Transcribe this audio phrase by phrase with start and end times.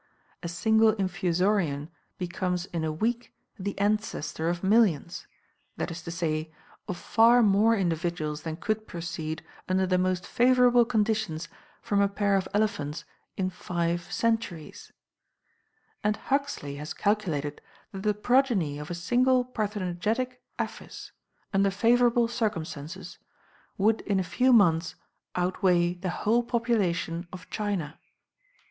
[0.41, 5.27] A single infusorian becomes in a week the ancestor of millions,
[5.77, 6.51] that is to say,
[6.87, 11.47] of far more individuals than could proceed under the most favorable conditions
[11.83, 13.05] from a pair of elephants
[13.37, 14.91] in five centuries;
[16.03, 17.61] and Huxley has calculated
[17.91, 21.11] that the progeny of a single parthenogenetic aphis,
[21.53, 23.19] under favorable circumstances,
[23.77, 24.95] would in a few months
[25.35, 27.99] outweigh the whole population of China.